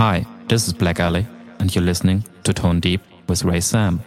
[0.00, 1.26] Hi, this is Black Alley,
[1.58, 4.00] and you're listening to Tone Deep with Ray Sam.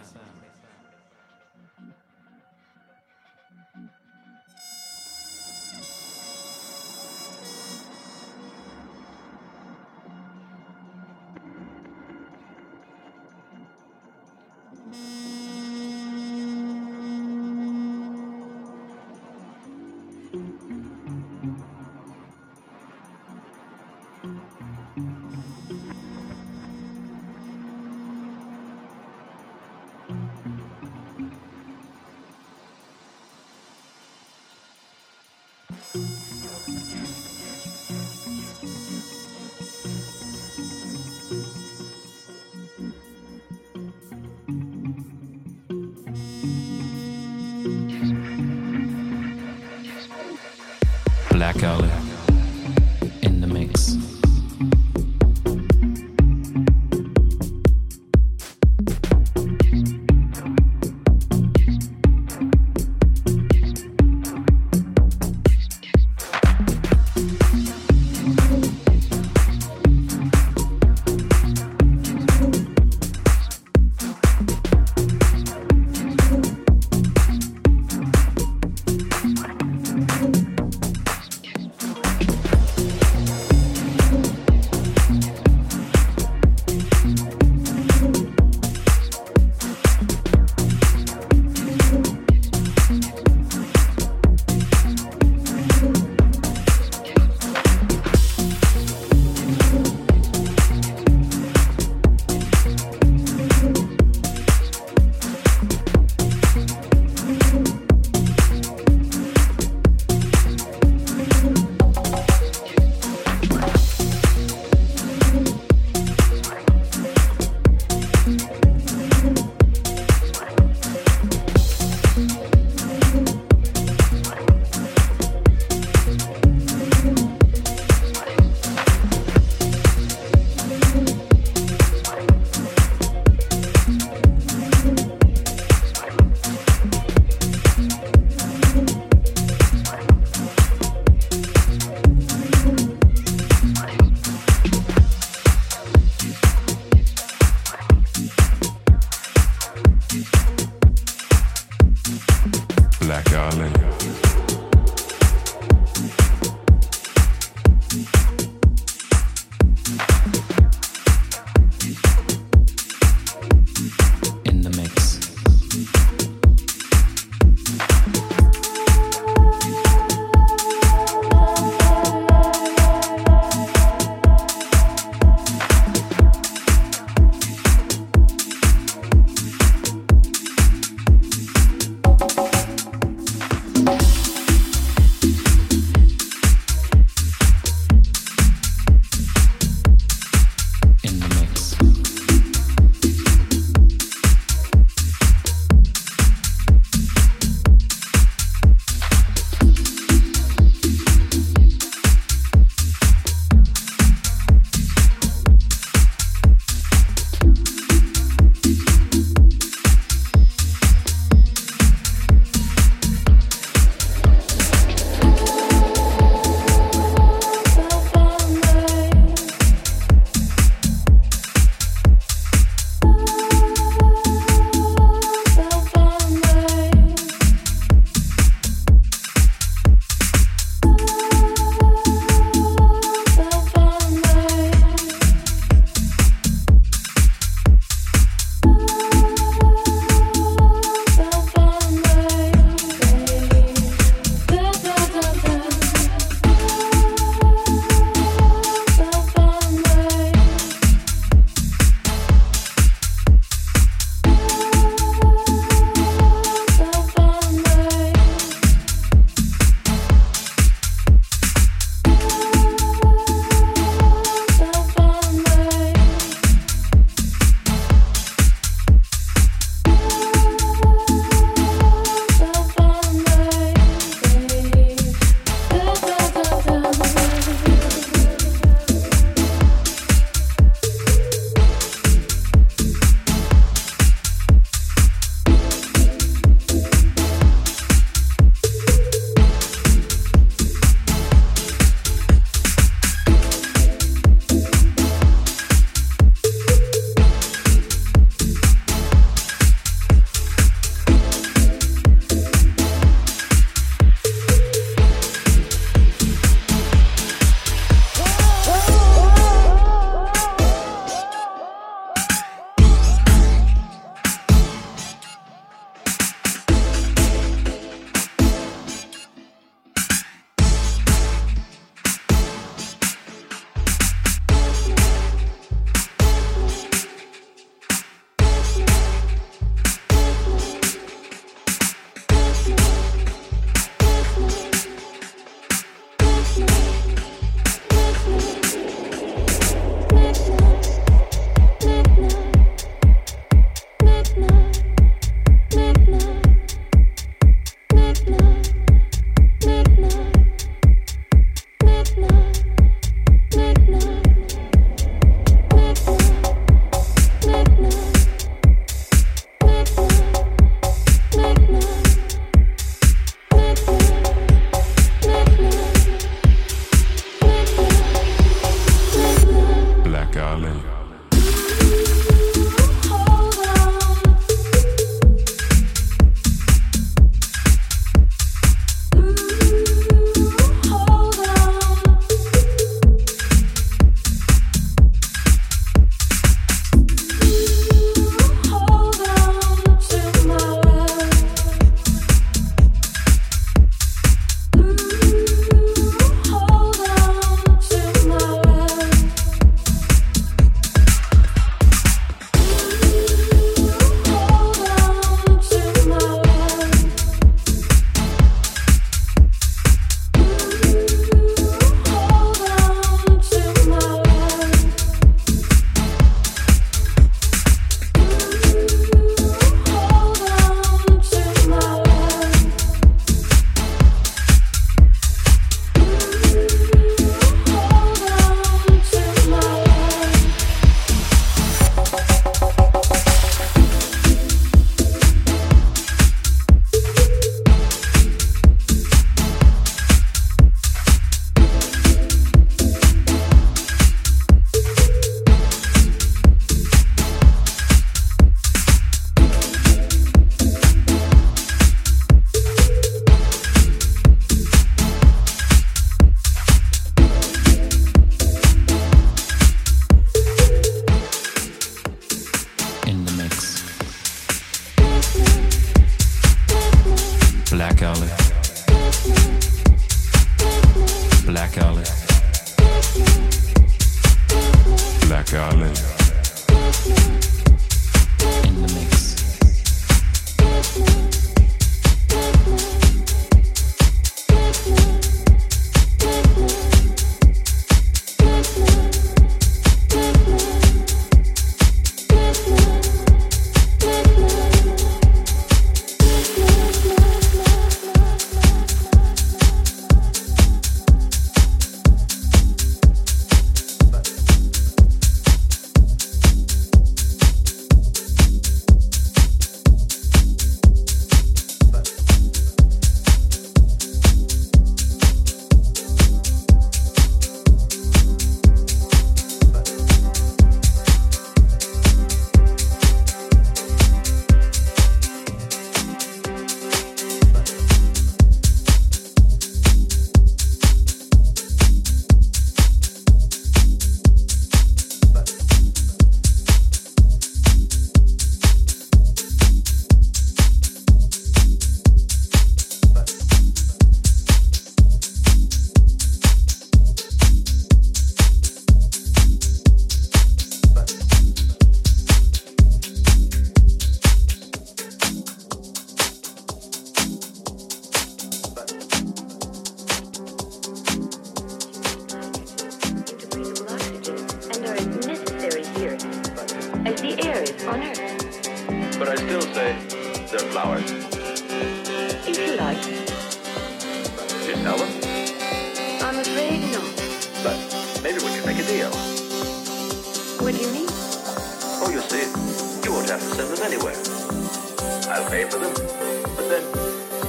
[585.34, 586.84] I'll pay for them, but then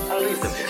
[0.10, 0.65] I'll leave them here.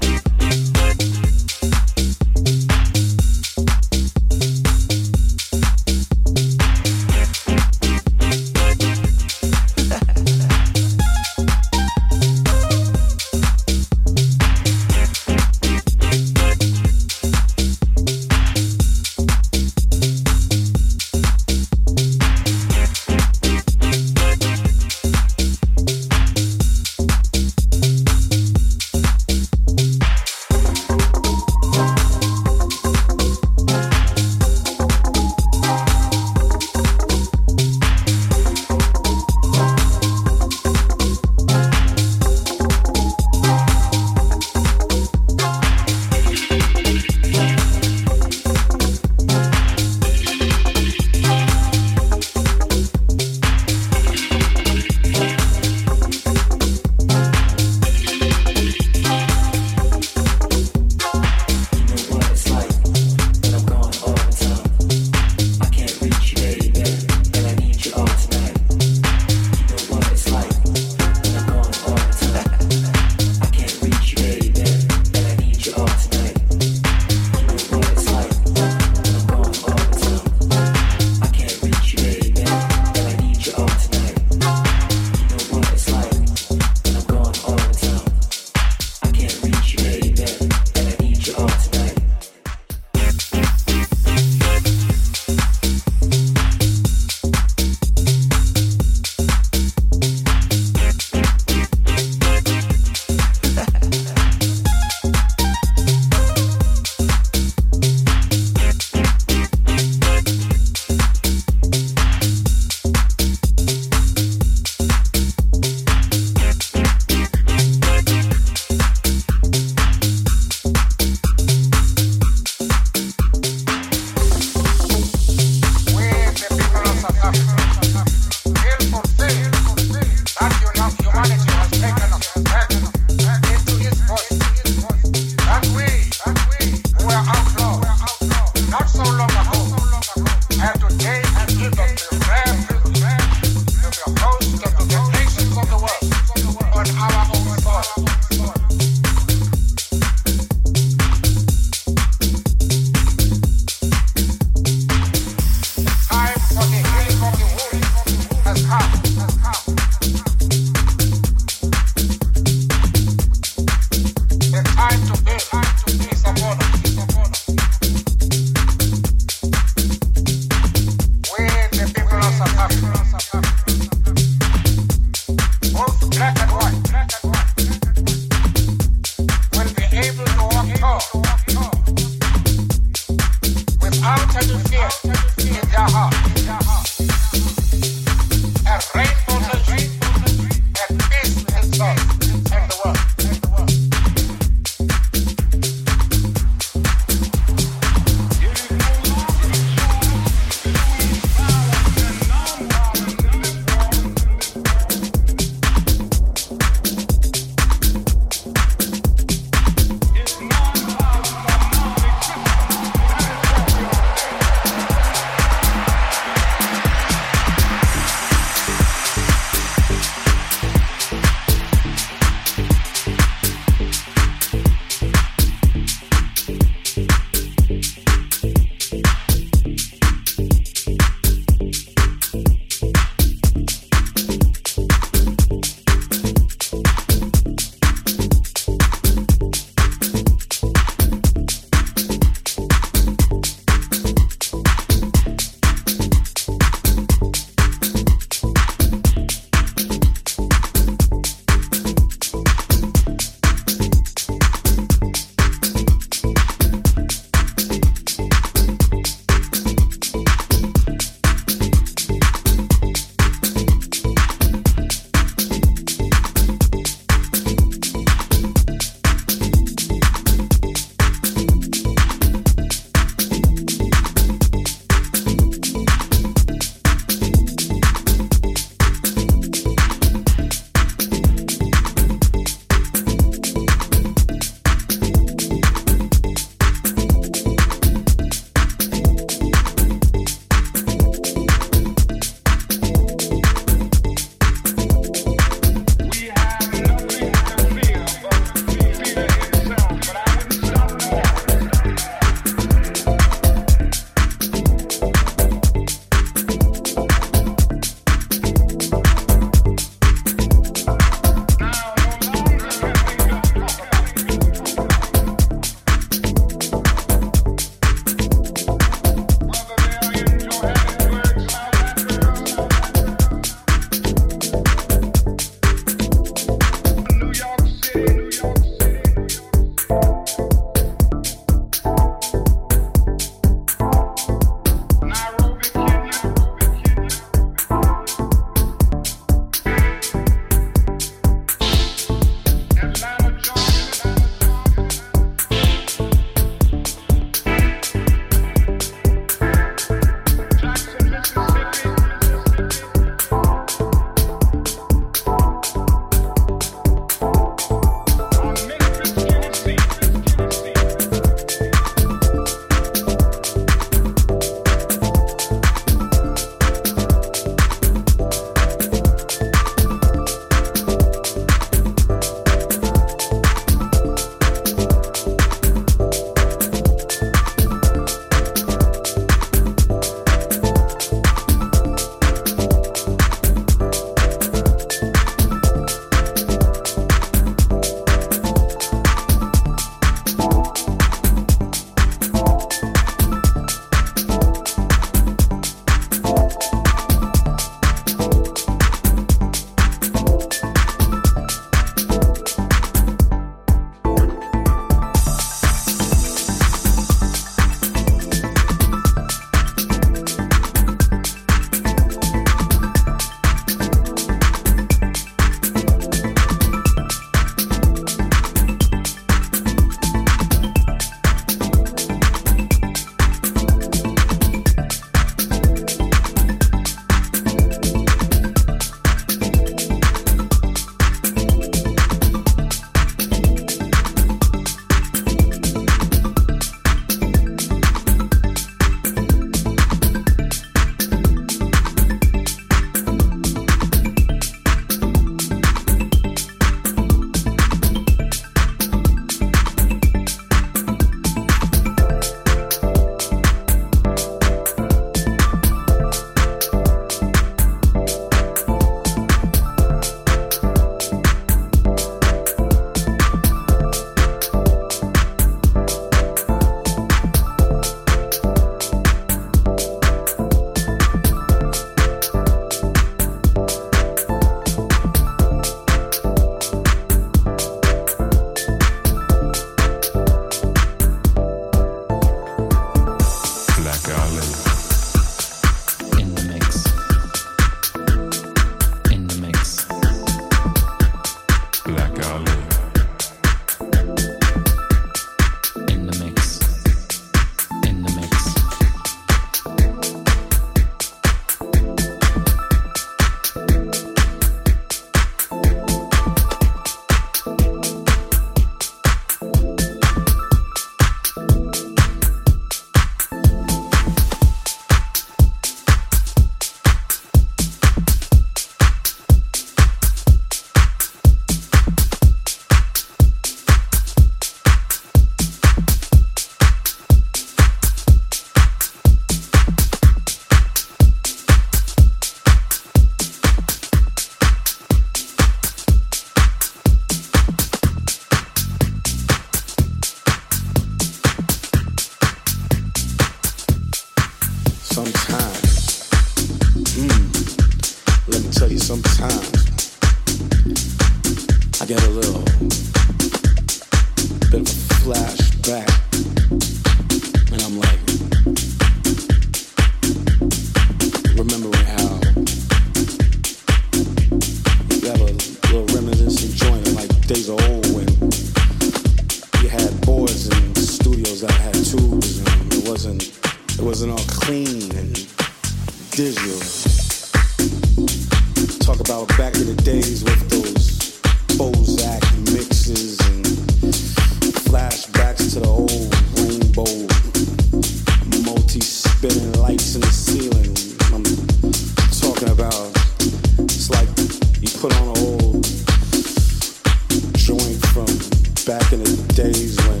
[598.66, 600.00] back in the days when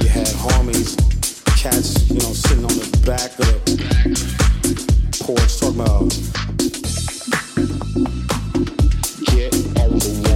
[0.00, 0.94] you had homies,
[1.60, 4.76] cats, you know, sitting on the back of the
[5.24, 6.08] porch talking about
[9.34, 10.31] get out the way.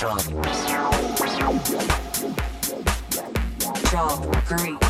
[0.00, 0.22] Drop.
[3.90, 4.22] Drop.
[4.46, 4.80] Greek.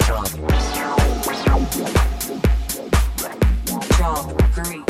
[0.00, 0.28] Drop.
[3.96, 4.26] Drop.
[4.54, 4.86] Greek.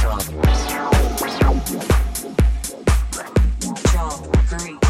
[0.00, 0.24] Drop.
[3.92, 4.20] Drop.
[4.48, 4.89] Greek.